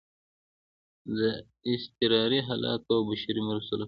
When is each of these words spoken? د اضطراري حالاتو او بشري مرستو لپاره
د 1.17 1.19
اضطراري 1.71 2.39
حالاتو 2.47 2.89
او 2.95 3.01
بشري 3.09 3.41
مرستو 3.47 3.73
لپاره 3.75 3.79